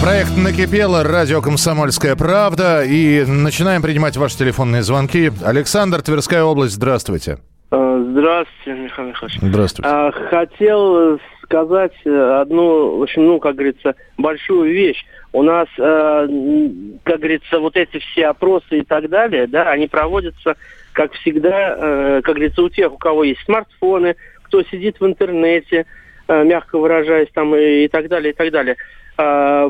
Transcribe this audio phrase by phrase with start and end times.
[0.00, 2.82] Проект «Накипело», радио «Комсомольская правда».
[2.84, 5.30] И начинаем принимать ваши телефонные звонки.
[5.44, 7.38] Александр, Тверская область, здравствуйте.
[7.70, 9.38] Э, Здравствуйте, Михаил Михайлович.
[9.42, 9.90] Здравствуйте.
[9.92, 15.04] А, Хотел сказать одну, в общем, ну, как говорится, большую вещь.
[15.32, 16.28] У нас, э,
[17.02, 20.56] как говорится, вот эти все опросы и так далее, да, они проводятся,
[20.92, 25.86] как всегда, э, как говорится, у тех, у кого есть смартфоны, кто сидит в интернете,
[26.28, 28.76] э, мягко выражаясь, там и, и так далее, и так далее.
[29.18, 29.68] А,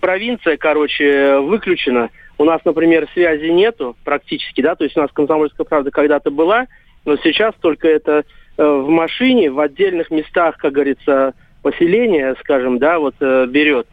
[0.00, 2.10] провинция, короче, выключена.
[2.36, 6.66] У нас, например, связи нету практически, да, то есть у нас комсомольская правда когда-то была,
[7.06, 8.24] но сейчас только это
[8.58, 13.86] э, в машине, в отдельных местах, как говорится, поселения, скажем, да, вот э, берет.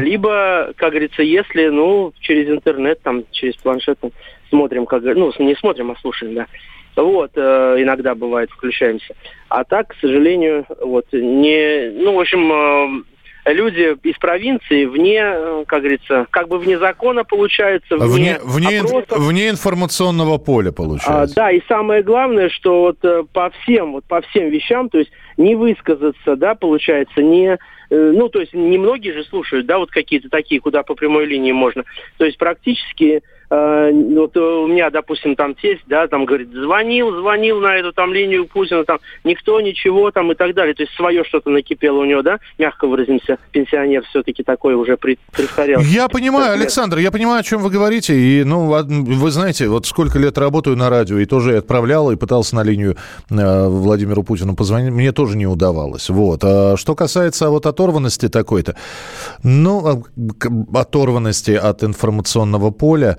[0.00, 4.12] Либо, как говорится, если, ну, через интернет, там, через планшет там,
[4.48, 6.46] смотрим, как, ну, не смотрим, а слушаем, да.
[6.96, 9.14] Вот, э, иногда бывает, включаемся.
[9.48, 13.13] А так, к сожалению, вот, не, ну, в общем, э,
[13.52, 19.04] люди из провинции вне, э, как говорится, как бы вне закона получается, вне, Вне, вне,
[19.10, 21.34] вне информационного поля, А, получается.
[21.36, 25.10] да, и самое главное, что вот э, по всем, вот по всем вещам, то есть
[25.36, 27.58] не высказаться, да, получается, не,
[27.90, 31.52] э, ну, то есть немногие же слушают, да, вот какие-то такие, куда по прямой линии
[31.52, 31.84] можно.
[32.16, 37.10] То есть практически, э, вот э, у меня, допустим, там тесть, да, там говорит, звонил,
[37.20, 40.74] звонил на эту там линию Путина, там никто ничего там и так далее.
[40.74, 45.84] То есть свое что-то накипело у него, да, мягко выразимся, пенсионер все-таки такой уже престарелый.
[45.86, 46.52] Я понимаю.
[46.52, 48.14] Александр, я понимаю, о чем вы говорите.
[48.14, 52.56] И, ну, вы знаете, вот сколько лет работаю на радио, и тоже отправлял, и пытался
[52.56, 52.96] на линию
[53.30, 54.92] э, Владимиру Путину позвонить.
[54.92, 56.08] Мне тоже не удавалось.
[56.08, 56.40] Вот.
[56.44, 58.76] А что касается вот оторванности такой-то,
[59.42, 63.18] ну, а, оторванности от информационного поля,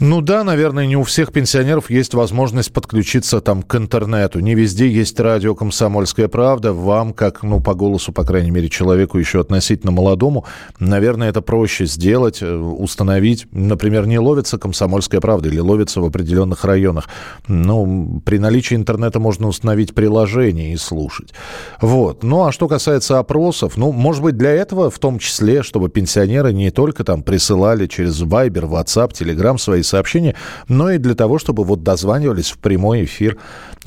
[0.00, 4.40] ну да, наверное, не у всех пенсионеров есть возможность подключиться там к интернету.
[4.40, 6.72] Не везде есть радио «Комсомольская правда».
[6.72, 10.46] Вам, как, ну, по голосу, по крайней мере, человеку еще относительно молодому,
[10.78, 13.46] наверное, это проще сделать, э, установить.
[13.52, 17.10] Например, не ловится «Комсомольская правда» или ловится в определенных районах.
[17.46, 21.34] Ну, при наличии интернета можно установить приложение и слушать.
[21.82, 22.22] Вот.
[22.22, 26.54] Ну, а что касается опросов, ну, может быть, для этого в том числе, чтобы пенсионеры
[26.54, 30.34] не только там присылали через Viber, WhatsApp, Telegram свои сообщения,
[30.68, 33.36] но и для того, чтобы вот дозванивались в прямой эфир.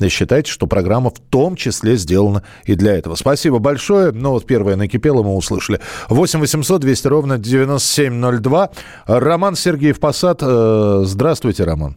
[0.08, 3.14] Считайте, что программа в том числе сделана и для этого.
[3.16, 4.12] Спасибо большое.
[4.12, 5.80] Ну, вот первое накипело, мы услышали.
[6.08, 8.70] 8 800 200 ровно 9702.
[9.06, 10.40] Роман Сергеев Посад.
[10.42, 11.96] э, Здравствуйте, Роман.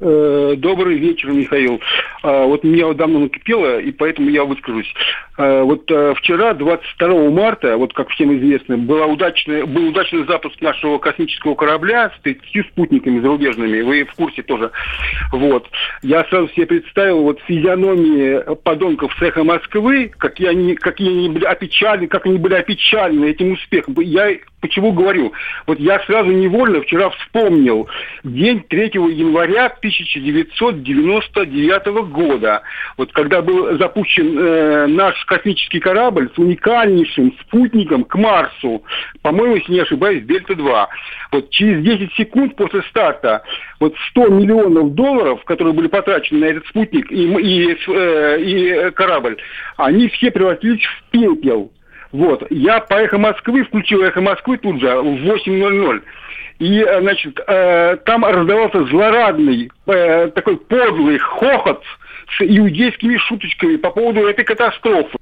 [0.00, 1.80] Э, Добрый вечер, Михаил.
[2.24, 4.92] А, Вот меня вот давно накипело, и поэтому я выскажусь.
[5.36, 10.60] А, Вот э, вчера, 22 марта, вот как всем известно, была удачная, был удачный запуск
[10.60, 13.80] нашего космического корабля с 30 спутниками зарубежными.
[13.80, 14.70] Вы в курсе тоже.
[15.32, 15.66] Вот.
[16.02, 22.08] Я сразу себе представил вот физиономии подонков эхо Москвы, какие они, какие они были опечалены,
[22.08, 23.94] как они были опечалены этим успехом.
[24.00, 25.32] Я почему говорю?
[25.66, 27.88] Вот я сразу невольно вчера вспомнил
[28.24, 32.62] день 3 января 1999 года,
[32.96, 38.82] вот когда был запущен э, наш космический корабль с уникальнейшим спутником к Марсу,
[39.22, 40.86] по-моему, если не ошибаюсь, Дельта-2.
[41.32, 43.42] Вот через 10 секунд после старта
[43.80, 49.36] вот 100 миллионов долларов, которые были потрачены на этот спутник и, и, э, и корабль,
[49.76, 51.72] они все превратились в пепел.
[52.12, 52.46] Вот.
[52.50, 56.02] Я по «Эхо Москвы» включил «Эхо Москвы» тут же в 8.00.
[56.58, 61.82] И, э, значит, э, там раздавался злорадный, э, такой подлый хохот
[62.38, 65.16] с иудейскими шуточками по поводу этой катастрофы.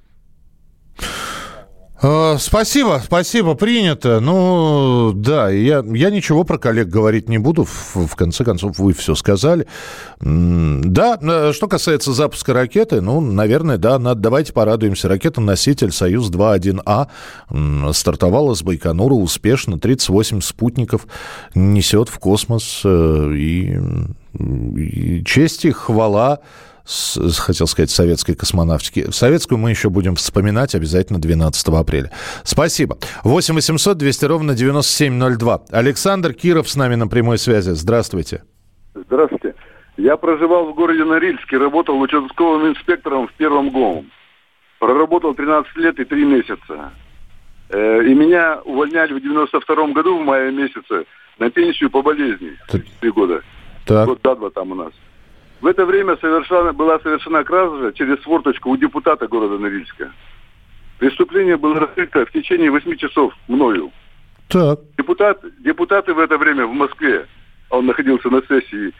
[2.02, 4.20] Э, Спасибо, спасибо, принято.
[4.20, 7.64] Ну, да, я, я ничего про коллег говорить не буду.
[7.64, 9.66] В, в конце концов, вы все сказали.
[10.18, 15.08] Да, э, что касается запуска ракеты, ну, наверное, да, надо, давайте порадуемся.
[15.08, 17.08] Ракета-носитель «Союз-2.1А»
[17.50, 19.78] м, стартовала с Байконура успешно.
[19.78, 21.06] 38 спутников
[21.54, 22.80] несет в космос.
[22.82, 23.78] э, И,
[24.78, 26.38] и честь и хвала
[26.90, 29.10] с- хотел сказать, советской космонавтики.
[29.10, 32.10] Советскую мы еще будем вспоминать обязательно 12 апреля.
[32.42, 32.98] Спасибо.
[33.24, 35.62] 8 800 200 ровно 9702.
[35.70, 37.70] Александр Киров с нами на прямой связи.
[37.70, 38.42] Здравствуйте.
[38.94, 39.54] Здравствуйте.
[39.96, 44.10] Я проживал в городе Норильске, работал участковым инспектором в первом ГОМ.
[44.78, 46.92] Проработал 13 лет и 3 месяца.
[47.68, 51.04] Э, и меня увольняли в 92 году в мае месяце
[51.38, 52.52] на пенсию по болезни.
[53.00, 53.42] Три года.
[53.86, 54.08] Так.
[54.08, 54.92] Год да, два там у нас.
[55.60, 60.10] В это время совершена, была совершена кража через форточку у депутата города Норильска.
[60.98, 63.92] Преступление было раскрыто в течение 8 часов мною.
[64.48, 64.80] Так.
[64.96, 67.26] Депутат, депутаты в это время в Москве,
[67.68, 68.92] он находился на сессии,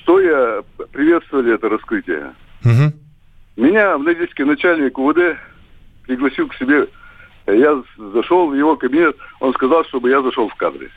[0.00, 0.62] стоя
[0.92, 2.34] приветствовали это раскрытие.
[2.64, 2.92] Мгм.
[3.56, 5.36] Меня в Норильске начальник УВД
[6.04, 6.88] пригласил к себе.
[7.46, 10.90] Я зашел в его кабинет, он сказал, чтобы я зашел в кадры.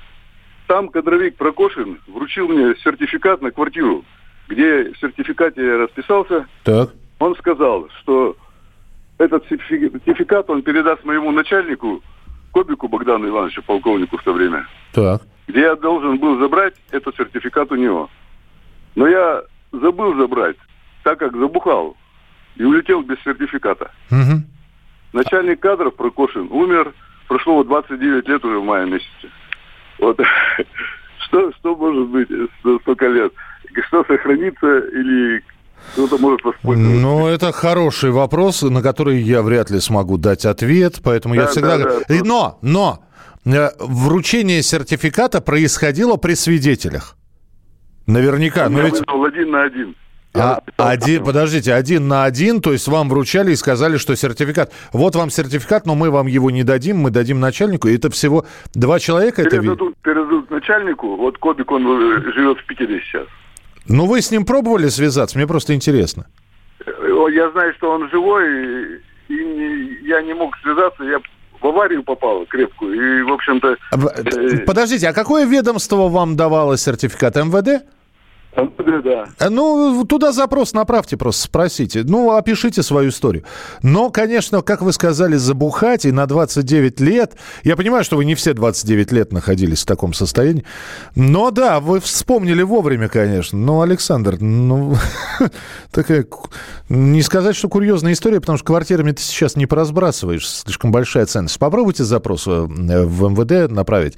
[0.67, 4.03] Там кадровик Прокошин вручил мне сертификат на квартиру,
[4.49, 6.47] где в сертификате я расписался.
[6.63, 6.89] Так.
[7.19, 8.35] Он сказал, что
[9.19, 12.01] этот сертифи- сертификат он передаст моему начальнику,
[12.51, 15.21] Кобику Богдану Ивановичу, полковнику в то время, Так.
[15.47, 18.09] где я должен был забрать этот сертификат у него.
[18.95, 20.55] Но я забыл забрать,
[21.03, 21.95] так как забухал
[22.55, 23.91] и улетел без сертификата.
[24.09, 24.45] Мгм.
[25.13, 26.93] Начальник кадров Прокошин умер,
[27.27, 29.29] прошло вот 29 лет уже в мае месяце.
[29.99, 30.19] Вот
[31.19, 32.29] что, что может быть
[32.63, 33.31] за столько лет?
[33.87, 35.43] Что сохранится или
[35.93, 37.01] кто-то может воспользоваться?
[37.01, 41.47] Ну, это хороший вопрос, на который я вряд ли смогу дать ответ, поэтому я Да,
[41.47, 41.77] всегда...
[41.77, 42.15] да, да.
[42.23, 42.99] Но, но,
[43.45, 47.15] э, вручение сертификата происходило при свидетелях.
[48.07, 48.93] Наверняка, но Я ведь...
[48.99, 49.95] вызвал один на один.
[50.35, 54.71] Я А, один, подождите, один на один, то есть вам вручали и сказали, что сертификат.
[54.93, 57.87] Вот вам сертификат, но мы вам его не дадим, мы дадим начальнику.
[57.87, 58.45] И это всего
[58.75, 59.41] два человека.
[59.41, 59.55] Это...
[59.57, 61.15] ви- Передадут, передадут начальнику.
[61.15, 61.83] Вот Кобик, он
[62.35, 63.25] живет в Питере сейчас.
[63.89, 65.37] Ну, вы с ним пробовали связаться?
[65.37, 66.25] Мне просто интересно.
[67.31, 71.03] Я знаю, что он живой, и, не- я не мог связаться.
[71.03, 71.19] Я
[71.61, 73.19] в аварию попал крепкую.
[73.19, 73.75] И, в общем-то...
[73.91, 77.35] А, э, Подождите, а какое ведомство вам давало сертификат?
[77.35, 77.83] МВД?
[78.55, 79.27] Да.
[79.39, 82.03] Э, Ну, туда запрос направьте, просто спросите.
[82.03, 83.43] Ну, опишите свою историю.
[83.83, 87.35] Но, конечно, как вы сказали, забухать и на 29 лет...
[87.63, 90.65] Я понимаю, что вы не все 29 лет находились в таком состоянии.
[91.15, 93.57] Но да, вы вспомнили вовремя, конечно.
[93.57, 94.95] Но, Александр, ну...
[95.91, 96.25] Такая...
[96.89, 100.49] Не сказать, что курьезная история, потому что квартирами ты сейчас не поразбрасываешь.
[100.49, 101.59] Слишком большая ценность.
[101.59, 104.17] Попробуйте запрос э, в МВД направить.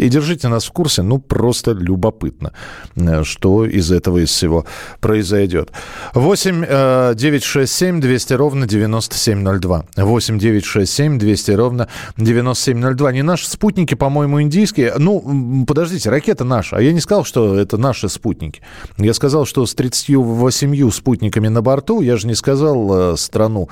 [0.00, 1.02] И держите нас в курсе.
[1.02, 2.52] Ну, просто любопытно,
[2.96, 4.64] э, что из этого, из всего
[5.00, 5.70] произойдет.
[6.14, 9.84] 8 э, 967 200 ровно 9702.
[9.96, 13.12] 8 967 200 ровно 9702.
[13.12, 14.94] Не наши спутники, по-моему, индийские.
[14.98, 16.76] Ну, подождите, ракета наша.
[16.76, 18.62] А я не сказал, что это наши спутники.
[18.96, 22.00] Я сказал, что с 38 спутниками на борту.
[22.00, 23.68] Я же не сказал э, страну.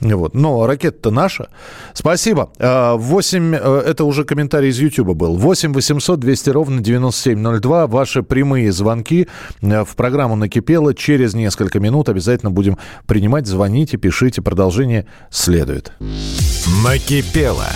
[0.00, 0.34] Вот.
[0.34, 1.48] Но ракета-то наша.
[1.94, 2.50] Спасибо.
[2.58, 5.36] Э, 8, э, это уже комментарий из YouTube был.
[5.36, 7.86] 8 800 200 ровно 9702.
[7.86, 9.28] Ваши прямые звонки
[9.60, 10.94] э, в программу «Накипело».
[10.94, 13.46] Через несколько минут обязательно будем принимать.
[13.46, 14.42] Звоните, пишите.
[14.42, 15.92] Продолжение следует.
[16.84, 17.66] Накипело.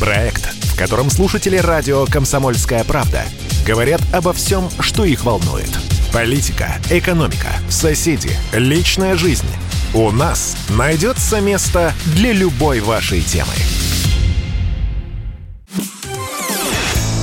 [0.00, 3.22] Проект, в котором слушатели радио «Комсомольская правда»
[3.66, 5.70] говорят обо всем, что их волнует.
[6.12, 9.46] Политика, экономика, соседи, личная жизнь.
[9.94, 13.52] У нас найдется место для любой вашей темы.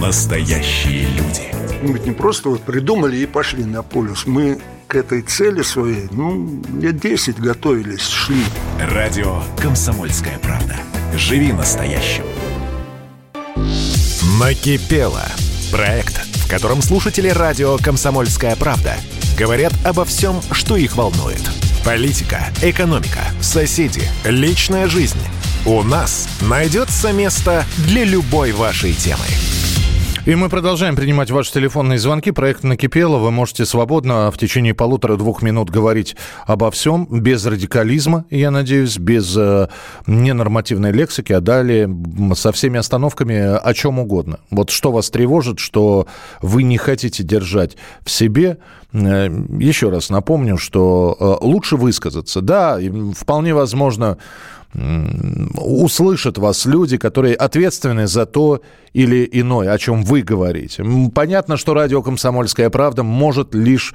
[0.00, 1.42] настоящие люди.
[1.82, 4.26] Мы ведь не просто вот придумали и пошли на полюс.
[4.26, 8.42] Мы к этой цели своей, ну, лет 10 готовились, шли.
[8.80, 10.76] Радио «Комсомольская правда».
[11.14, 12.24] Живи настоящим.
[14.38, 15.24] Накипело.
[15.70, 18.96] Проект, в котором слушатели радио «Комсомольская правда»
[19.38, 21.42] говорят обо всем, что их волнует.
[21.84, 25.20] Политика, экономика, соседи, личная жизнь.
[25.66, 29.26] У нас найдется место для любой вашей темы.
[30.30, 32.30] И мы продолжаем принимать ваши телефонные звонки.
[32.30, 33.18] Проект «Накипело».
[33.18, 36.14] Вы можете свободно в течение полутора-двух минут говорить
[36.46, 39.66] обо всем, без радикализма, я надеюсь, без э,
[40.06, 41.92] ненормативной лексики, а далее
[42.36, 44.38] со всеми остановками о чем угодно.
[44.52, 46.06] Вот что вас тревожит, что
[46.40, 48.58] вы не хотите держать в себе.
[48.92, 52.40] Э, Еще раз напомню, что э, лучше высказаться.
[52.40, 52.78] Да,
[53.16, 54.16] вполне возможно,
[54.72, 58.62] услышат вас люди, которые ответственны за то
[58.92, 60.84] или иное, о чем вы говорите.
[61.14, 63.94] Понятно, что радио «Комсомольская правда» может лишь,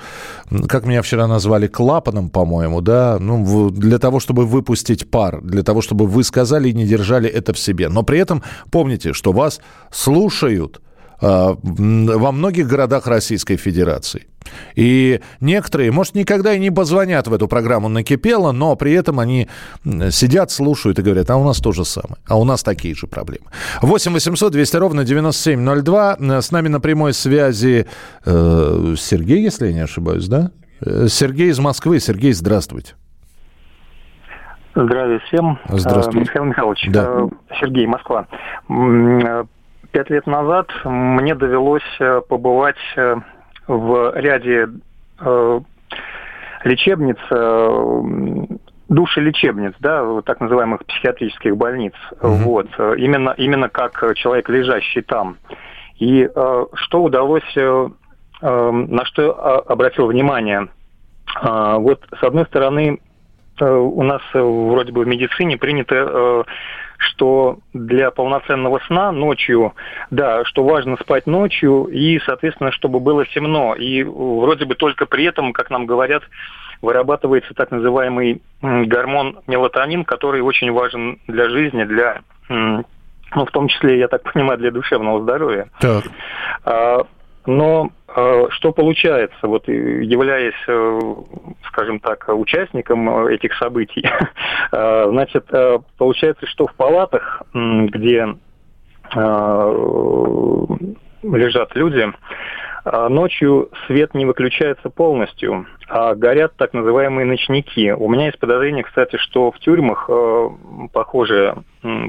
[0.67, 5.82] как меня вчера назвали, клапаном, по-моему, да, ну, для того, чтобы выпустить пар, для того,
[5.82, 7.89] чтобы вы сказали и не держали это в себе.
[7.89, 10.82] Но при этом помните, что вас слушают
[11.22, 14.27] во многих городах Российской Федерации.
[14.75, 19.48] И некоторые, может, никогда и не позвонят в эту программу «Накипело», но при этом они
[20.12, 23.07] сидят, слушают и говорят, а у нас то же самое, а у нас такие же
[23.07, 23.45] проблемы.
[23.81, 26.17] 8 800 200 ровно 9702.
[26.19, 27.88] Э, С нами на прямой связи
[28.25, 30.51] э, Сергей, если я не ошибаюсь, да?
[30.81, 32.00] Э, Сергей из Москвы.
[32.00, 32.93] Сергей, здравствуйте.
[34.75, 35.57] Здравия всем.
[35.69, 36.19] Здравствуйте.
[36.19, 37.07] Э, Михаил Михайлович, Да.
[37.10, 37.27] э,
[37.62, 38.27] Сергей, Москва.
[39.95, 43.15] Пять лет назад мне довелось э, побывать э,
[43.65, 44.67] в ряде
[45.21, 45.59] э,
[46.65, 47.15] лечебниц,
[48.89, 51.93] душелечебниц, да, вот так называемых психиатрических больниц.
[52.19, 52.67] Вот.
[52.77, 55.37] Э, Именно, именно как человек, лежащий там.
[55.95, 57.87] И э, что удалось, э,
[58.41, 60.67] на что э, обратил внимание?
[61.35, 62.99] А, Вот, с одной стороны,
[63.63, 66.43] у нас э, вроде бы в медицине принято, э,
[66.97, 69.74] что для полноценного сна ночью,
[70.12, 73.75] да, что важно спать ночью и, соответственно, чтобы было темно.
[73.75, 76.24] И вроде бы только при этом, как нам говорят,
[76.81, 84.00] вырабатывается так называемый гормон мелатонин, который очень важен для жизни, для, ну, в том числе,
[84.00, 85.67] я так понимаю, для душевного здоровья.
[85.79, 86.05] Так.
[86.63, 87.05] А,
[87.45, 91.00] Но что получается, вот э, являясь, э,
[91.67, 94.03] скажем так, участником э, этих событий,
[94.72, 95.45] а, значит,
[95.98, 98.36] получается, что в палатах, где
[99.13, 99.72] а,
[101.24, 102.13] лежат люди, а,
[103.10, 107.92] ночью свет не выключается полностью, а горят так называемые ночники.
[107.92, 110.50] У меня есть подозрение, кстати, что в тюрьмах э,
[110.94, 111.56] похожее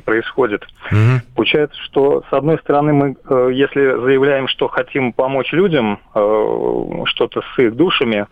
[0.04, 0.66] происходит.
[0.90, 1.20] Мгм.
[1.34, 7.42] Получается, что с одной стороны мы, э, если заявляем, что хотим помочь людям, э, что-то
[7.42, 8.26] с их душами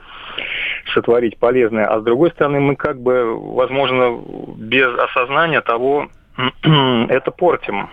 [0.95, 4.19] сотворить полезное, а с другой стороны мы как бы, возможно,
[4.57, 6.09] без осознания того,
[6.63, 7.91] это портим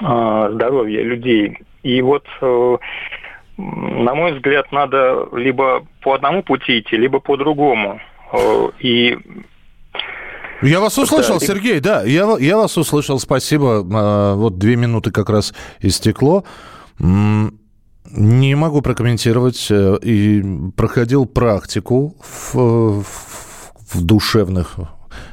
[0.00, 1.58] э, здоровье людей.
[1.82, 2.76] И вот, э,
[4.04, 8.00] на мой взгляд, надо либо по одному пути идти, либо по другому.
[8.32, 9.16] Э, И
[10.62, 13.84] Я вас услышал, Да, Сергей, да, я, я вас услышал, спасибо.
[13.92, 16.44] А, Вот две минуты как раз истекло.
[16.98, 19.68] Не могу прокомментировать.
[19.70, 20.42] э, И
[20.76, 22.14] проходил практику
[22.52, 23.02] в-
[23.94, 24.76] в душевных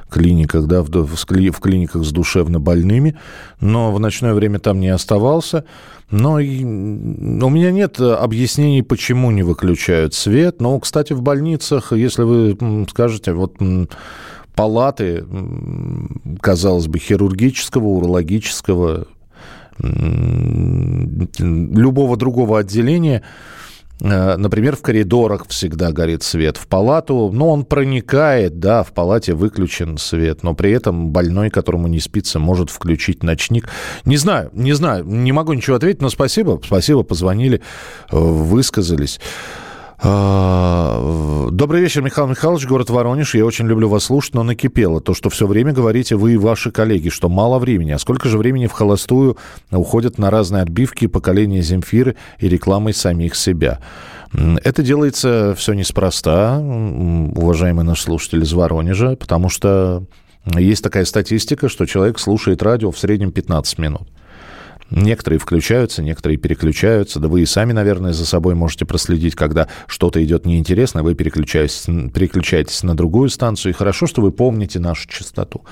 [0.10, 3.16] клиниках, да, в, в в клиниках с душевно больными,
[3.62, 5.64] но в ночное время там не оставался.
[6.12, 10.60] Но и, у меня нет э, объяснений, почему не выключают свет.
[10.60, 12.58] Но, кстати, в больницах, если вы
[12.90, 13.58] скажете, вот
[14.56, 15.24] палаты,
[16.42, 19.08] казалось бы, хирургического, урологического,
[21.40, 23.24] любого другого отделения,
[24.00, 26.56] Например, в коридорах всегда горит свет.
[26.58, 31.88] В палату, ну, он проникает, да, в палате выключен свет, но при этом больной, которому
[31.88, 33.68] не спится, может включить ночник.
[34.06, 37.62] Не знаю, не знаю, не могу ничего ответить, но спасибо, спасибо, позвонили,
[38.12, 39.20] э, высказались.
[40.02, 43.36] А, Добрый вечер, Михаил Михайлович, город Воронеж.
[43.36, 46.72] Я очень люблю вас слушать, но накипело то, что все время говорите вы и ваши
[46.72, 47.92] коллеги, что мало времени.
[47.92, 49.36] А сколько же времени в холостую
[49.72, 53.80] уходят на разные отбивки поколения Земфиры и рекламой самих себя?
[54.32, 60.06] Это делается все неспроста, уважаемый наш слушатель из Воронежа, потому что
[60.46, 64.08] есть такая статистика, что человек слушает радио в среднем 15 минут.
[64.92, 67.20] Некоторые включаются, некоторые переключаются.
[67.20, 71.86] Да вы и сами, наверное, за собой можете проследить, когда что-то идет неинтересно, вы переключаетесь,
[71.86, 73.72] переключаетесь на другую станцию.
[73.72, 75.64] И хорошо, что вы помните нашу частоту.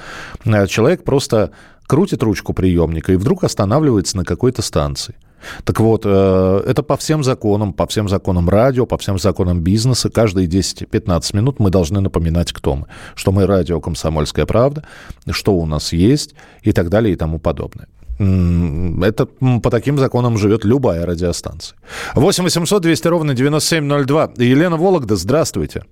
[0.46, 1.52] А Человек просто
[1.88, 5.16] крутит ручку приемника и вдруг останавливается на какой-то станции.
[5.64, 10.10] Так вот, э, это по всем законам, по всем законам радио, по всем законам бизнеса.
[10.10, 12.88] Каждые 10-15 минут мы должны напоминать, кто мы.
[13.16, 14.84] Что мы радио «Комсомольская правда»,
[15.30, 16.34] что у нас есть
[16.64, 17.88] и так далее и тому подобное.
[18.20, 19.26] Это
[19.62, 21.78] по таким законам живет любая радиостанция.
[22.16, 24.32] 8 800 200 ровно 9702.
[24.38, 25.84] Елена Вологда, здравствуйте.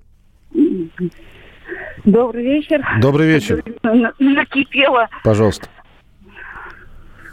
[2.03, 2.83] Добрый вечер.
[3.01, 3.63] Добрый вечер.
[3.83, 5.07] На- Накипело.
[5.23, 5.67] Пожалуйста.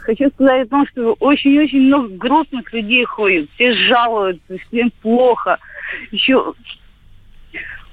[0.01, 3.49] Хочу сказать о том, что очень-очень много грустных людей ходит.
[3.55, 5.57] Все жалуются, всем плохо.
[6.11, 6.53] Еще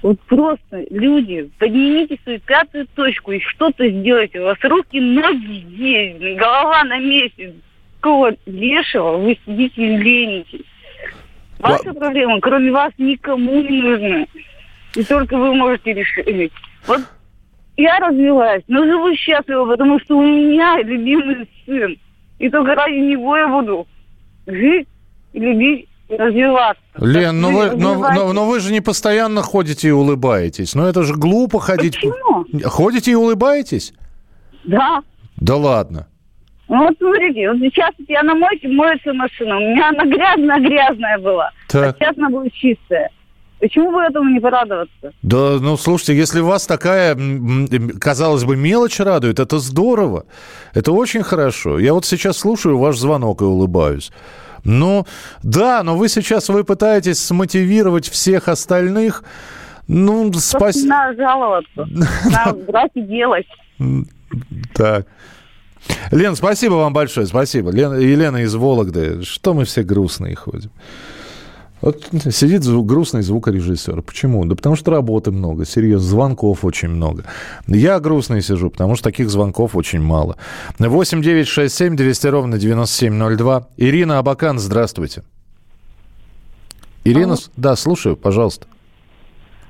[0.01, 4.39] вот просто люди, поднимите свою пятую точку и что-то сделайте.
[4.39, 7.53] У вас руки, ноги есть, голова на месте.
[7.99, 10.65] Какого лешего вы сидите и ленитесь?
[11.59, 14.25] Ваша проблема, кроме вас, никому не нужна.
[14.95, 16.51] И только вы можете решить.
[16.87, 17.01] Вот
[17.77, 21.97] я развелась, но живу счастливо, потому что у меня любимый сын.
[22.39, 23.87] И только ради него я буду
[24.47, 24.87] жить,
[25.33, 25.87] и любить,
[26.17, 26.81] развиваться.
[26.97, 30.75] Лен, но вы, Жить, но, но- но вы же не постоянно ходите и улыбаетесь.
[30.75, 31.95] Ну это же глупо ходить.
[31.95, 32.45] Почему?
[32.65, 33.93] Ходите и улыбаетесь?
[34.65, 35.01] Да.
[35.37, 36.07] Да ладно.
[36.67, 39.57] Ну, вот смотрите, вот сейчас я на мойке моется машина.
[39.57, 41.49] У меня она грязная-грязная была.
[41.67, 41.95] Так.
[41.95, 43.09] А сейчас она будет чистая.
[43.59, 45.11] Почему бы этому не порадоваться?
[45.21, 47.15] Да, ну слушайте, если вас такая,
[47.99, 50.25] казалось бы, мелочь радует, это здорово.
[50.73, 51.77] Это очень хорошо.
[51.77, 54.11] Я вот сейчас слушаю ваш звонок и улыбаюсь.
[54.63, 55.05] Ну,
[55.43, 59.23] да, но вы сейчас вы пытаетесь смотивировать всех остальных.
[59.87, 60.83] Ну, спасибо.
[60.83, 61.87] не надо жаловаться.
[62.31, 63.47] Надо брать и делать.
[64.73, 65.07] Так.
[66.11, 67.71] Лен, спасибо вам большое, спасибо.
[67.71, 69.23] Лен, Елена из Вологды.
[69.23, 70.71] Что мы все грустные ходим?
[71.81, 74.01] Вот сидит звук, грустный звукорежиссер.
[74.03, 74.45] Почему?
[74.45, 77.23] Да потому что работы много, серьезно, звонков очень много.
[77.67, 80.37] Я грустный сижу, потому что таких звонков очень мало.
[80.77, 83.67] 8 9 6 7 200 ровно 9702.
[83.77, 85.23] Ирина Абакан, здравствуйте.
[87.03, 88.67] Ирина, с- да, слушаю, пожалуйста.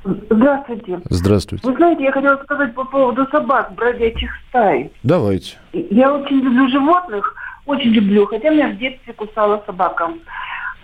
[0.03, 1.00] Здравствуйте.
[1.10, 1.65] Здравствуйте.
[1.68, 4.91] Вы знаете, я хотела сказать по поводу собак, бродячих стай.
[5.03, 5.58] Давайте.
[5.74, 7.34] Я очень люблю животных,
[7.68, 10.10] очень люблю, хотя меня в детстве кусала собака.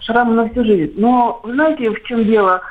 [0.02, 0.94] Шрам на всю жизнь.
[0.98, 2.62] Но вы знаете, в чем дело?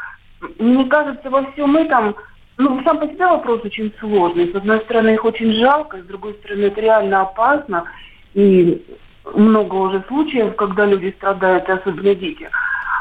[0.59, 2.15] Мне кажется, во всем этом,
[2.59, 4.53] ну, сам по себе вопрос очень сложный.
[4.53, 7.85] С одной стороны, их очень жалко, с другой стороны, это реально опасно.
[8.35, 8.85] И
[9.35, 12.49] много уже случаев, когда люди страдают, и особенно дети.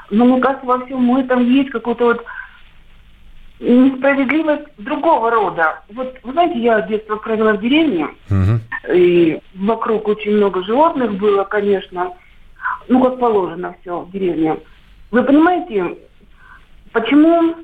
[0.10, 2.26] Но мне кажется, во всем этом есть какой-то вот
[3.60, 5.82] несправедливость другого рода.
[5.94, 8.10] Вот, вы знаете, я детство провела в деревне,
[8.94, 12.14] и вокруг очень много животных было, конечно.
[12.88, 14.58] Ну, как положено все в деревне.
[15.12, 15.98] Вы понимаете,
[16.92, 17.56] почему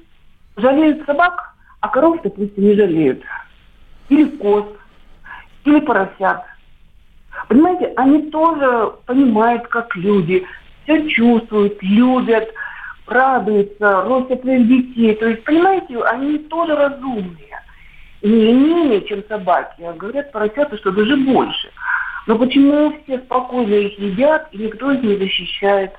[0.57, 3.23] жалеют собак, а коров, допустим, не жалеют?
[4.09, 4.65] Или коз,
[5.65, 6.41] или поросят.
[7.47, 10.45] Понимаете, они тоже понимают, как люди,
[10.83, 12.49] все чувствуют, любят,
[13.07, 15.15] радуются, ростят своих детей.
[15.15, 17.61] То есть, понимаете, они тоже разумные.
[18.21, 21.71] Не менее, чем собаки, говорят поросята, что даже больше.
[22.27, 25.91] Но почему все спокойно их едят, и никто их не защищает?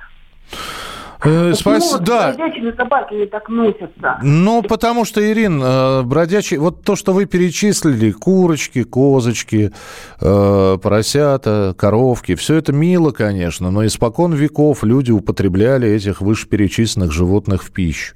[1.25, 2.32] Э, Почему спас- вот да.
[2.32, 4.19] бродячими собаками так носятся?
[4.23, 6.56] Ну, потому что, Ирин, э, бродячий...
[6.56, 9.73] Вот то, что вы перечислили, курочки, козочки,
[10.21, 17.63] э, поросята, коровки, все это мило, конечно, но испокон веков люди употребляли этих вышеперечисленных животных
[17.63, 18.15] в пищу.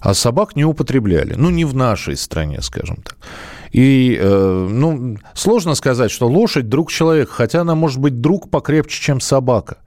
[0.00, 1.34] А собак не употребляли.
[1.36, 3.16] Ну, не в нашей стране, скажем так.
[3.72, 9.00] И, э, ну, сложно сказать, что лошадь друг человека, хотя она может быть друг покрепче,
[9.00, 9.78] чем собака.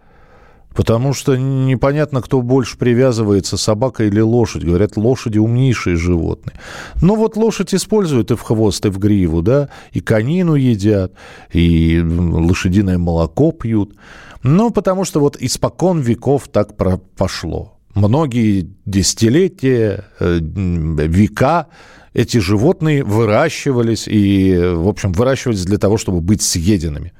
[0.74, 4.64] Потому что непонятно, кто больше привязывается, собака или лошадь.
[4.64, 6.56] Говорят, лошади умнейшие животные.
[7.02, 11.14] Но вот лошадь используют и в хвост, и в гриву, да, и конину едят,
[11.52, 13.96] и лошадиное молоко пьют.
[14.42, 16.76] Ну, потому что вот испокон веков так
[17.16, 17.78] пошло.
[17.94, 21.68] Многие десятилетия, э, века
[22.14, 27.12] эти животные выращивались и, в общем, выращивались для того, чтобы быть съеденными.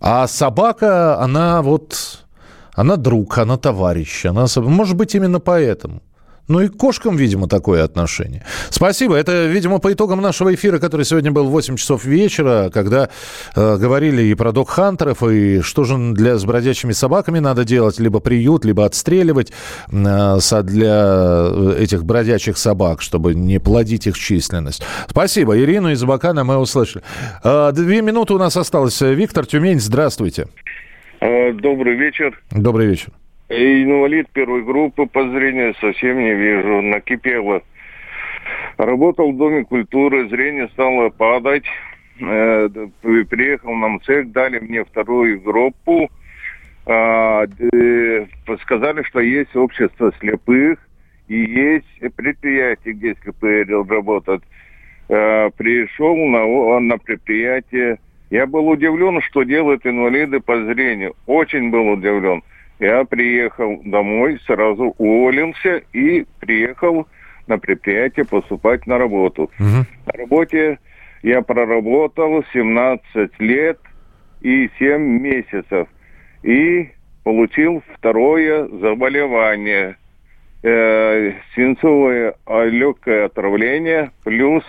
[0.00, 2.24] А собака, она вот,
[2.74, 6.02] она друг, она товарищ, она, может быть, именно поэтому.
[6.48, 8.42] Ну и к кошкам, видимо, такое отношение.
[8.70, 9.14] Спасибо.
[9.16, 13.10] Это, видимо, по итогам нашего эфира, который сегодня был в 8 часов вечера, когда
[13.54, 18.20] э, говорили и про док-хантеров, и что же для, с бродячими собаками надо делать, либо
[18.20, 19.52] приют, либо отстреливать
[19.92, 24.82] э, со- для этих бродячих собак, чтобы не плодить их численность.
[25.08, 25.58] Спасибо.
[25.58, 27.04] Ирину из Бакана мы услышали.
[27.44, 29.00] Э, две минуты у нас осталось.
[29.00, 30.46] Виктор Тюмень, здравствуйте.
[31.20, 32.40] Э, Добрый вечер.
[32.50, 33.12] Добрый вечер.
[33.48, 36.82] Инвалид первой группы по зрению совсем не вижу.
[36.82, 37.62] Накипело.
[38.76, 41.64] Работал в Доме культуры, зрение стало падать.
[42.20, 42.68] Э,
[43.02, 46.10] Приехал на МЦЕК, дали мне вторую группу.
[46.86, 48.26] А, э,
[48.62, 50.78] Сказали, что есть общество слепых
[51.28, 54.42] и есть предприятие, где слепые работают.
[55.08, 57.98] Э, Пришел на, на предприятие.
[58.30, 61.14] Я был удивлен, что делают инвалиды по зрению.
[61.26, 62.42] Очень был удивлен.
[62.78, 67.08] Я приехал домой, сразу уволился и приехал
[67.46, 69.50] на предприятие поступать на работу.
[70.06, 70.78] На работе
[71.22, 73.78] я проработал 17 лет
[74.40, 75.88] и 7 месяцев.
[76.42, 76.90] И
[77.24, 79.96] получил второе заболевание.
[80.62, 82.34] Э, свинцовое
[82.66, 84.64] легкое отравление плюс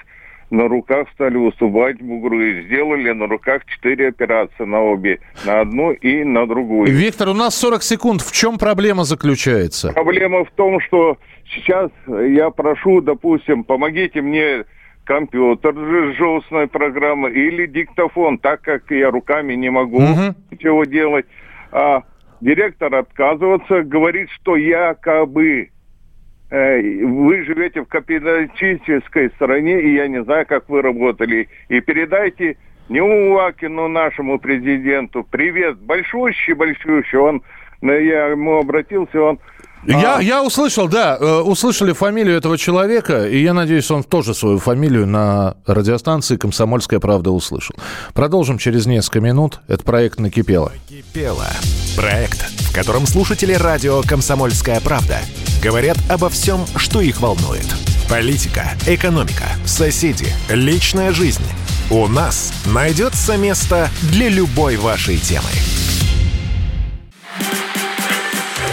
[0.49, 2.63] на руках стали выступать бугры.
[2.65, 5.19] Сделали на руках четыре операции на обе.
[5.45, 6.91] На одну и на другую.
[6.91, 8.21] Виктор, у нас 40 секунд.
[8.21, 9.93] В чем проблема заключается?
[9.93, 11.17] Проблема в том, что
[11.53, 14.65] сейчас я прошу, допустим, помогите мне
[15.03, 15.73] компьютер
[16.17, 20.35] желтной программы или диктофон, так как я руками не могу Мгм.
[20.51, 21.25] ничего делать.
[21.71, 22.03] А
[22.41, 25.69] директор отказывается, говорит, что якобы
[26.51, 31.47] вы живете в капиталистической стране, и я не знаю, как вы работали.
[31.67, 32.57] И передайте
[32.89, 37.19] Неувакину, нашему президенту, привет, большущий, большущий.
[37.19, 37.43] Он,
[37.81, 39.39] э, я ему обратился, он
[39.85, 40.21] Я, А.
[40.21, 45.07] я услышал, да, э, услышали фамилию этого человека, и я надеюсь, он тоже свою фамилию
[45.07, 47.75] на радиостанции «Комсомольская правда» услышал.
[48.13, 49.61] Продолжим через несколько минут.
[49.69, 50.73] Это проект «Накипело».
[50.89, 51.47] Накипело.
[51.95, 55.19] Проект, в котором слушатели радио «Комсомольская правда»
[55.61, 57.65] говорят обо всем, что их волнует.
[58.09, 61.43] Политика, экономика, соседи, личная жизнь.
[61.91, 65.49] У нас найдется место для любой вашей темы.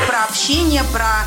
[0.06, 1.26] Про общение, про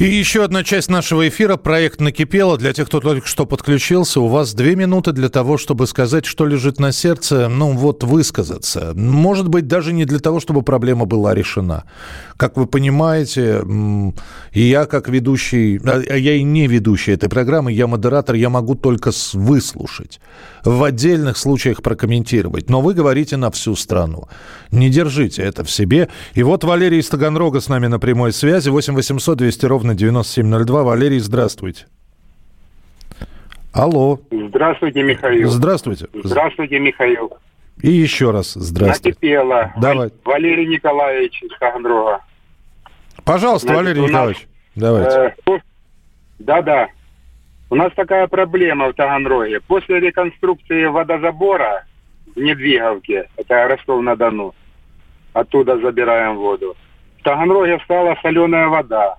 [0.00, 2.58] И еще одна часть нашего эфира, проект «Накипело».
[2.58, 6.46] Для тех, кто только что подключился, у вас две минуты для того, чтобы сказать, что
[6.46, 8.92] лежит на сердце, ну вот высказаться.
[8.96, 11.84] Может быть, даже не для того, чтобы проблема была решена.
[12.36, 13.62] Как вы понимаете,
[14.52, 18.50] и я как ведущий, а а я и не ведущий этой программы, я модератор, я
[18.50, 20.20] могу только выслушать,
[20.64, 22.68] в отдельных случаях прокомментировать.
[22.68, 24.28] Но вы говорите на всю страну.
[24.72, 26.08] Не держите это в себе.
[26.34, 28.70] И вот Валерий из Таганрога с нами на прямой связи.
[28.70, 30.82] 8 800 200 ровно 9702.
[30.82, 31.86] Валерий, здравствуйте.
[33.72, 34.20] Алло.
[34.30, 35.48] Здравствуйте, Михаил.
[35.50, 36.06] Здравствуйте.
[36.22, 37.32] Здравствуйте, Михаил.
[37.82, 39.16] И еще раз здравствуйте.
[39.20, 39.72] Накипело.
[39.80, 40.10] Давай.
[40.24, 42.20] Валерий Николаевич из Таганрога.
[43.24, 44.48] Пожалуйста, Значит, Валерий у нас, Николаевич.
[44.76, 45.34] Давайте.
[45.46, 45.58] э,
[46.38, 46.88] Да-да.
[47.70, 49.60] У нас такая проблема в Таганроге.
[49.60, 51.84] После реконструкции водозабора
[52.36, 54.54] в Недвиговке, это Ростов-на-Дону,
[55.32, 56.76] оттуда забираем воду,
[57.18, 59.16] в Таганроге стала соленая вода.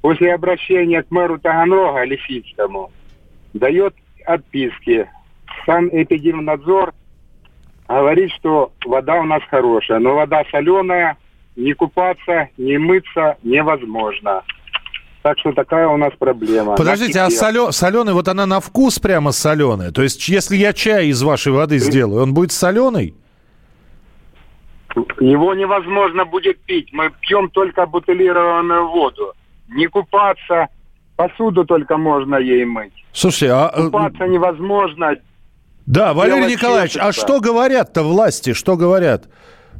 [0.00, 2.90] После обращения к мэру Таганрога, Лисицкому,
[3.52, 5.10] дает отписки.
[5.66, 6.94] Санэпидемнадзор
[7.88, 11.16] говорит, что вода у нас хорошая, но вода соленая,
[11.56, 14.42] не купаться, не мыться невозможно.
[15.22, 16.76] Так что такая у нас проблема.
[16.76, 19.90] Подождите, а соленый, вот она на вкус прямо соленая?
[19.90, 23.14] То есть, если я чай из вашей воды сделаю, он будет соленый?
[25.18, 26.90] Его невозможно будет пить.
[26.92, 29.34] Мы пьем только бутылированную воду.
[29.68, 30.68] Не купаться,
[31.16, 32.92] посуду только можно ей мыть.
[33.12, 33.70] Слушайте, а...
[33.74, 35.16] э, Купаться невозможно.
[35.86, 37.20] Да, Валерий Николаевич, а чистится.
[37.26, 38.52] что говорят-то власти?
[38.52, 39.28] Что говорят?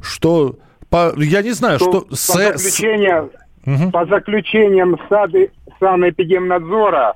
[0.01, 0.55] Что...
[0.89, 2.01] По, я не знаю, что...
[2.01, 3.31] по, сэ- с- заключению-
[3.91, 7.15] по заключениям сады, санэпидемнадзора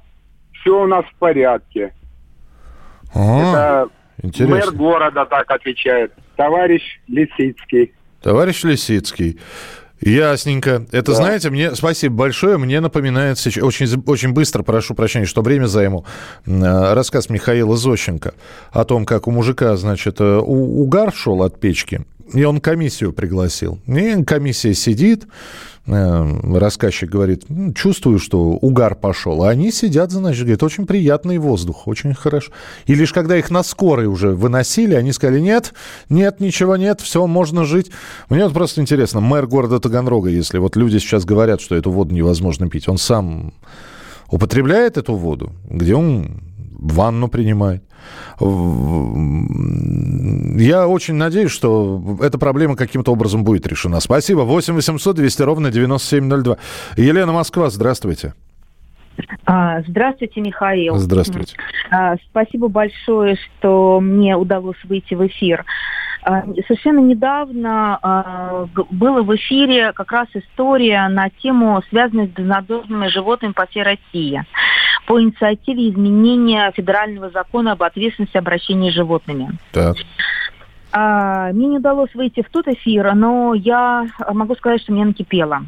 [0.61, 1.93] все у нас в порядке.
[3.15, 3.89] А, Это
[4.21, 4.55] интересно.
[4.55, 6.13] мэр города так отвечает.
[6.35, 7.93] Товарищ Лисицкий.
[8.21, 9.39] Товарищ Лисицкий.
[10.05, 10.85] Ясненько.
[10.91, 11.17] Это, Да.
[11.17, 12.57] знаете, мне спасибо большое.
[12.57, 16.05] Мне напоминает сейчас, очень, очень быстро, прошу прощения, что время займу,
[16.45, 18.33] э, рассказ Михаила Зощенко
[18.71, 23.79] о том, как у мужика, значит, э, угар шел от печки, и он комиссию пригласил.
[23.87, 25.25] И комиссия сидит,
[25.85, 29.43] рассказчик говорит, «М, чувствую, что угар пошел.
[29.43, 32.51] А они сидят, значит, говорит, очень приятный воздух, очень хорошо.
[32.85, 35.73] И лишь когда их на скорой уже выносили, они сказали, нет,
[36.09, 37.91] нет, ничего нет, все, можно жить.
[38.29, 42.15] Мне вот просто интересно, мэр города Таганрога, если вот люди сейчас говорят, что эту воду
[42.15, 43.53] невозможно пить, он сам
[44.29, 46.41] употребляет эту воду, где он
[46.91, 47.83] ванну принимает.
[50.59, 53.99] Я очень надеюсь, что эта проблема каким-то образом будет решена.
[53.99, 54.41] Спасибо.
[54.41, 56.57] 8 800 200 ровно 9702.
[56.97, 58.33] Елена Москва, здравствуйте.
[59.45, 60.97] А, Здравствуйте, Михаил.
[60.97, 61.55] Здравствуйте.
[61.91, 65.65] А, Спасибо большое, что мне удалось выйти в эфир.
[66.23, 73.07] А, Совершенно недавно а, было в эфире как раз история на тему, связанную с безнадежными
[73.07, 74.43] животными по всей России
[75.05, 79.49] по инициативе изменения федерального закона об ответственности обращения с животными.
[79.71, 79.97] Так.
[80.91, 85.63] А, Мне не удалось выйти в тот эфир, но я могу сказать, что мне накипело.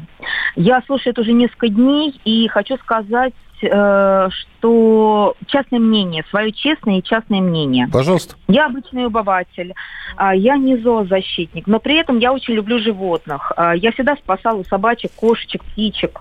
[0.54, 6.98] Я слушаю это уже несколько дней и хочу сказать, э, что частное мнение, свое честное
[6.98, 7.88] и частное мнение.
[7.92, 8.36] Пожалуйста.
[8.46, 9.74] Я обычный обыватель,
[10.16, 13.52] а, я не зоозащитник, но при этом я очень люблю животных.
[13.56, 16.20] А, Я всегда спасала собачек, кошечек, птичек.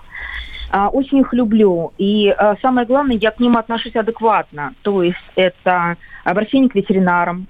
[0.75, 1.93] А, Очень их люблю.
[1.97, 4.73] И а, самое главное, я к ним отношусь адекватно.
[4.81, 7.47] То есть это обращение к ветеринарам,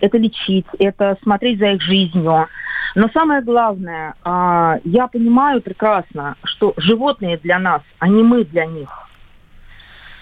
[0.00, 2.46] это лечить, это смотреть за их жизнью.
[2.94, 8.64] Но самое главное, а, я понимаю прекрасно, что животные для нас, а не мы для
[8.66, 8.90] них.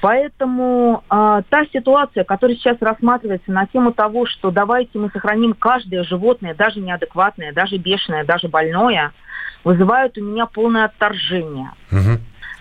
[0.00, 6.04] Поэтому а, та ситуация, которая сейчас рассматривается на тему того, что давайте мы сохраним каждое
[6.04, 9.12] животное, даже неадекватное, даже бешеное, даже больное,
[9.62, 11.72] вызывает у меня полное отторжение.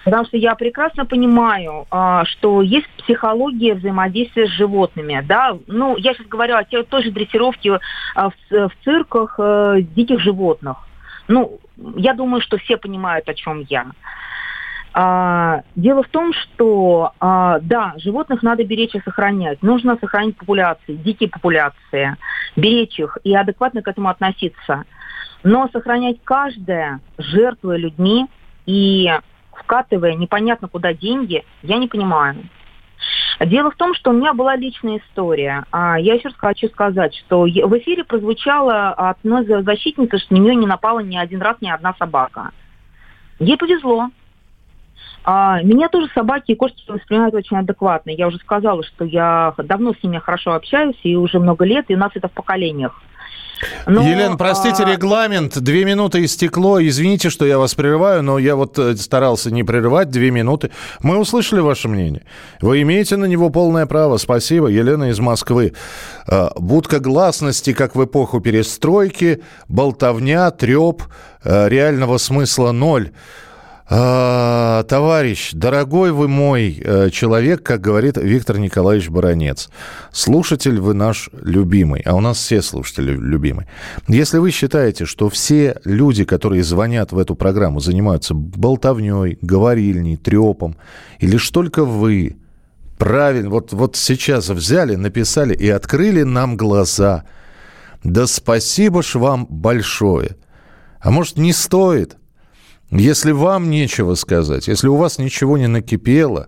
[0.05, 5.23] Потому что я прекрасно понимаю, а, что есть психология взаимодействия с животными.
[5.27, 5.57] Да?
[5.65, 7.79] Ну, я сейчас говорю о той же дрессировке
[8.13, 10.77] а, в, цирках э, диких животных.
[11.27, 11.59] Ну,
[11.95, 13.87] я думаю, что все понимают, о чем я.
[14.93, 19.63] А, дело в том, что да, животных надо беречь и сохранять.
[19.63, 22.15] Нужно сохранить популяции, дикие популяции,
[22.55, 24.83] беречь их и адекватно к этому относиться.
[25.43, 28.27] Но сохранять каждое, жертвуя людьми
[28.67, 29.11] и
[29.55, 32.35] вкатывая непонятно куда деньги, я не понимаю.
[33.39, 35.65] Дело в том, что у меня была личная история.
[35.71, 40.33] А, Я еще раз хочу сказать, что в эфире прозвучало от одной за- защитницы, что
[40.33, 42.51] на нее не напала ни один раз ни одна собака.
[43.39, 44.09] Ей повезло.
[45.25, 48.11] А, Меня тоже собаки и кошки воспринимают очень адекватно.
[48.11, 51.95] Я уже сказала, что я давно с ними хорошо общаюсь, и уже много лет, и
[51.95, 53.01] у нас это в поколениях.
[53.87, 55.59] Но, Елена, простите, а, регламент.
[55.59, 56.81] Две минуты истекло.
[56.81, 60.09] Извините, что я вас прерываю, но я вот э, старался не прерывать.
[60.09, 60.71] Две минуты.
[61.01, 62.23] Мы услышали ваше мнение.
[62.61, 64.17] Вы имеете на него полное право.
[64.17, 64.67] Спасибо.
[64.67, 65.73] Елена из Москвы.
[66.27, 71.03] Э, Будка гласности, как в эпоху перестройки, болтовня, треп,
[71.43, 73.11] э, реального смысла ноль.
[73.87, 79.69] А, товарищ, дорогой вы мой э, человек, как говорит Виктор Николаевич Баранец,
[80.11, 83.67] слушатель вы наш любимый, а у нас все слушатели любимые.
[84.07, 90.77] Если вы считаете, что все люди, которые звонят в эту программу, занимаются болтовней, говорильней, трепом,
[91.19, 92.37] и лишь только вы
[92.97, 97.25] правильно, вот, вот сейчас взяли, написали и открыли нам глаза,
[98.03, 100.37] да спасибо ж вам большое.
[100.99, 102.17] А может, не стоит–
[102.91, 106.47] если вам нечего сказать, если у вас ничего не накипело,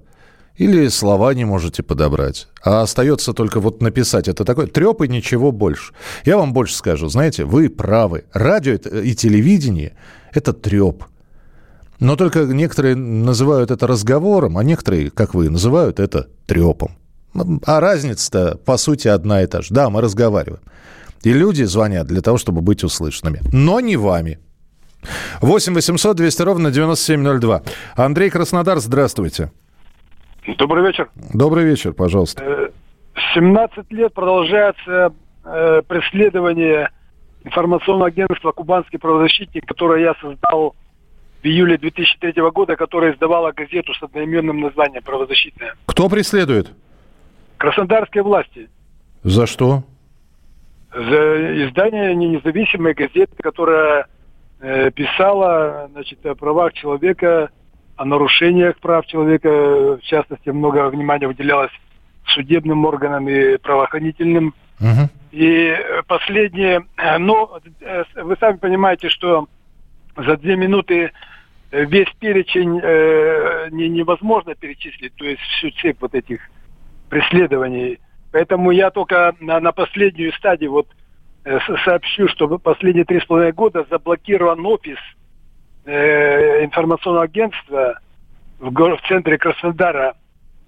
[0.57, 5.51] или слова не можете подобрать, а остается только вот написать, это такой треп и ничего
[5.51, 5.93] больше.
[6.25, 8.25] Я вам больше скажу, знаете, вы правы.
[8.33, 9.95] Радио и телевидение–
[10.33, 11.03] это треп.
[11.99, 16.97] Но только некоторые называют это разговором, а некоторые, как вы, называют это трепом.
[17.65, 19.73] А разница-то, по сути, одна и та же.
[19.73, 20.61] Да, мы разговариваем.
[21.23, 23.41] И люди звонят для того, чтобы быть услышанными.
[23.51, 24.39] Но не вами.
[25.41, 27.61] 8 800 200 ровно 9702.
[27.95, 29.51] Андрей Краснодар, здравствуйте.
[30.57, 31.09] Добрый вечер.
[31.33, 32.43] Добрый вечер, пожалуйста.
[32.43, 32.69] Э,
[33.33, 36.89] 17 лет продолжается э, преследование
[37.43, 40.75] информационного агентства «Кубанский правозащитник», которое я создал
[41.41, 45.75] в июле 2003 года, которое издавало газету с одноименным названием «Правозащитная».
[45.85, 46.71] Кто преследует?
[47.57, 48.69] Краснодарские власти.
[49.23, 49.83] За что?
[50.93, 54.05] За издание не- независимой газеты, которая э,
[54.91, 57.49] писала значит, о правах человека,
[57.95, 59.49] о нарушениях прав человека.
[59.97, 61.71] В частности, много внимания уделялось
[62.27, 64.53] судебным органам и правоохранительным.
[65.31, 69.47] И э, последнее, э, но э, вы сами понимаете, что
[70.15, 71.11] за две минуты
[71.71, 76.39] э, весь перечень э, не- невозможно перечислить, то есть всю цепь вот этих
[77.09, 77.99] преследований.
[78.31, 80.96] Поэтому я только на, на последнюю стадию вот э,
[81.83, 84.97] сообщу, что последние три с половиной года заблокирован офис
[85.85, 87.99] э, информационного агентства
[88.97, 90.15] в центре Краснодара.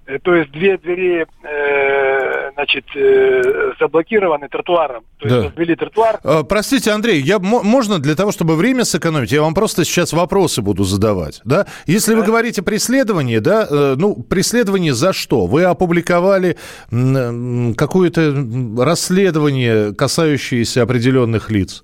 [0.09, 5.03] Э, То есть две двери э, значит, э, заблокированы тротуаром.
[5.19, 5.47] То есть Да.
[5.49, 6.19] развели тротуар.
[6.23, 10.11] Э, Простите, Андрей, я, мо- можно для того, чтобы время сэкономить, я вам просто сейчас
[10.13, 11.41] вопросы буду задавать.
[11.45, 11.67] Да?
[11.85, 15.45] Если вы говорите преследование, да, э, ну, преследование за что?
[15.45, 16.57] Вы опубликовали
[16.91, 18.33] м, какое-то
[18.79, 21.83] расследование, касающееся определенных лиц?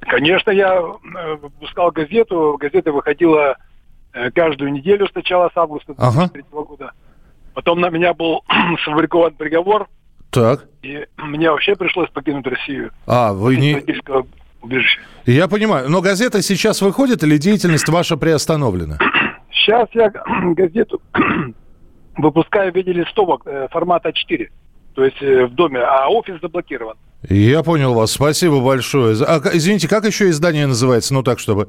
[0.00, 2.58] Конечно, я э, выпускал газету.
[2.60, 3.56] Газета выходила
[4.12, 6.28] э, каждую неделю сначала с августа Ага.
[6.32, 6.90] 2003 года.
[7.54, 8.42] Потом на меня был
[8.82, 9.88] сфабрикован приговор,
[10.30, 10.66] Так.
[10.82, 12.90] и мне вообще пришлось покинуть Россию.
[13.06, 13.82] А, вы не...
[14.60, 15.00] Убежища.
[15.26, 15.90] Я понимаю.
[15.90, 18.96] Но газета сейчас выходит или деятельность ваша приостановлена?
[19.50, 20.10] Сейчас я
[20.54, 21.02] газету
[22.16, 24.48] выпускаю в виде листовок э, формата А4,
[24.94, 26.96] то есть э, в доме, а офис заблокирован.
[27.28, 28.12] Я понял вас.
[28.12, 29.16] Спасибо большое.
[29.26, 31.12] А, извините, как еще издание называется?
[31.12, 31.68] Ну так, чтобы...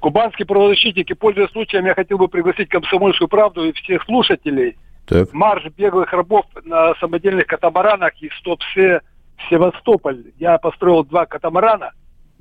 [0.00, 4.76] Кубанские правозащитники, пользуясь случаем, я хотел бы пригласить комсомольскую правду и всех слушателей.
[5.08, 5.32] Так.
[5.32, 9.00] Марш беглых рабов на самодельных катамаранах из Туапсе
[9.38, 10.24] в Севастополь.
[10.38, 11.92] Я построил два катамарана.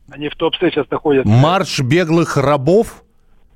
[0.10, 1.30] Они в Туапсе сейчас находятся.
[1.30, 3.04] Марш беглых рабов?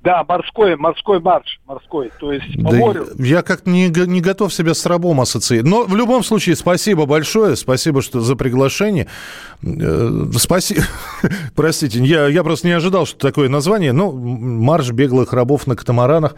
[0.03, 3.07] Да, морской, морской марш, морской, то есть по Да морю.
[3.19, 5.69] я как не, не готов себя с рабом ассоциировать.
[5.69, 9.07] Но в любом случае, спасибо большое, спасибо что за приглашение.
[10.35, 10.81] Спасибо.
[11.55, 13.91] Простите, я, я просто не ожидал, что такое название.
[13.91, 16.35] Ну, марш беглых рабов на катамаранах.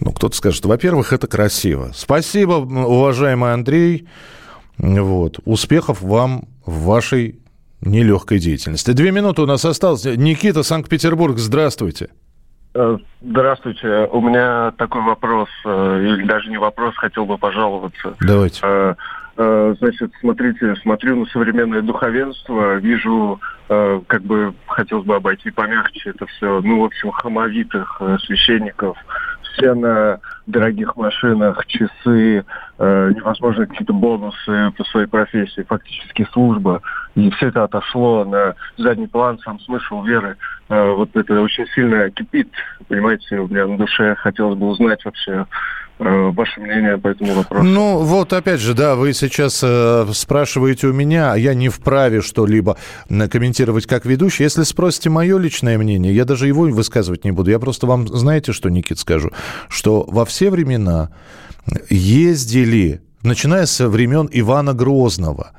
[0.00, 1.90] Ну, кто-то скажет, во-первых, это красиво.
[1.94, 4.08] Спасибо, уважаемый Андрей.
[4.78, 5.40] Вот.
[5.44, 7.38] Успехов вам в вашей
[7.82, 8.92] нелегкой деятельности.
[8.92, 10.04] Две минуты у нас осталось.
[10.04, 12.10] Никита, Санкт-Петербург, здравствуйте.
[12.74, 14.08] Э, Здравствуйте.
[14.12, 18.14] У меня такой вопрос, э, или даже не вопрос, хотел бы пожаловаться.
[18.20, 18.60] Давайте.
[18.62, 18.94] Э,
[19.36, 26.60] Значит, смотрите, смотрю на современное духовенство, вижу, как бы хотелось бы обойти помягче это все,
[26.60, 28.98] ну, в общем, хамовитых священников,
[29.52, 32.44] все на дорогих машинах, часы,
[32.78, 36.82] э, невозможно какие-то бонусы по своей профессии, фактически служба.
[37.14, 40.36] И все это отошло на задний план, сам смысл веры.
[40.68, 42.48] Э, вот это очень сильно кипит,
[42.88, 45.46] понимаете, у меня на душе хотелось бы узнать вообще
[46.00, 47.64] ваше мнение по этому вопросу.
[47.64, 52.22] Ну, вот опять же, да, вы сейчас э, спрашиваете у меня, а я не вправе
[52.22, 52.76] что-либо
[53.08, 54.44] э, комментировать как ведущий.
[54.44, 57.50] Если спросите мое личное мнение, я даже его высказывать не буду.
[57.50, 59.30] Я просто вам, знаете, что, Никит, скажу?
[59.68, 61.10] Что во все времена
[61.90, 65.52] ездили, начиная со времен Ивана Грозного,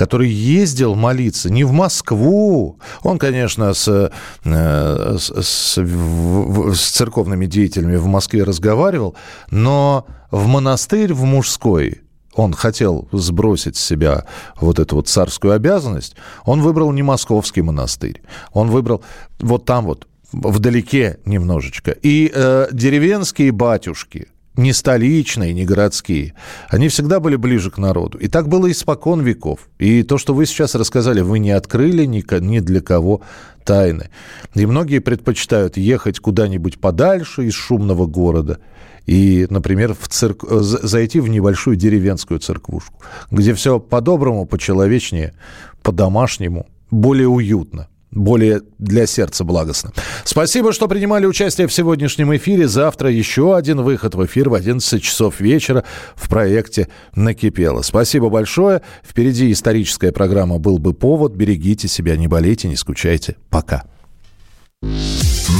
[0.00, 2.78] который ездил молиться не в Москву.
[3.02, 9.14] Он, конечно, с, э, с, с- с церковными деятелями в Москве разговаривал,
[9.50, 12.00] но в монастырь в мужской
[12.34, 14.24] он хотел сбросить с себя
[14.58, 18.22] вот эту вот царскую обязанность, он выбрал не московский монастырь,
[18.54, 19.02] он выбрал
[19.38, 21.90] вот там вот, вдалеке немножечко.
[21.90, 26.34] И э, деревенские батюшки, не столичные, не городские,
[26.68, 28.18] они всегда были ближе к народу.
[28.18, 29.68] И так было испокон веков.
[29.78, 33.22] И то, что вы сейчас рассказали, вы не открыли ни, для кого
[33.64, 34.10] тайны.
[34.54, 38.58] И многие предпочитают ехать куда-нибудь подальше из шумного города
[39.06, 40.44] и, например, в цирк...
[40.48, 42.94] э, за- зайти в небольшую деревенскую церквушку,
[43.30, 45.34] где все по-доброму, по-человечнее,
[45.82, 49.92] по-домашнему, более уютно более для сердца благостно.
[50.24, 52.66] Спасибо, что принимали участие в сегодняшнем эфире.
[52.68, 57.82] Завтра еще один выход в эфир в 11 часов вечера в проекте «Накипело».
[57.82, 58.82] Спасибо большое.
[59.04, 61.34] Впереди историческая программа «Был бы повод».
[61.34, 63.36] Берегите себя, не болейте, не скучайте.
[63.48, 63.84] Пока.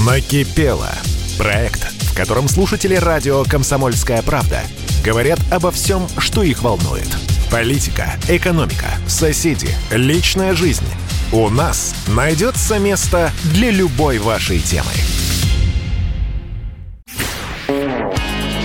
[0.06, 0.90] Накипело.
[1.38, 4.60] Проект, в котором слушатели радио «Комсомольская правда»
[5.04, 7.08] говорят обо всем, что их волнует.
[7.50, 10.84] Политика, экономика, соседи, личная жизнь.
[11.32, 14.90] У нас найдется место для любой вашей темы.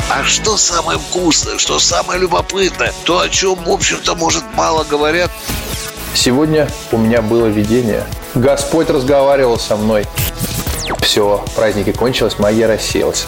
[0.10, 5.32] А что самое вкусное, что самое любопытное, то, о чем, в общем-то, может, мало говорят,
[6.16, 8.06] Сегодня у меня было видение.
[8.34, 10.06] Господь разговаривал со мной.
[11.02, 13.28] Все, праздники кончились, магия рассеялась.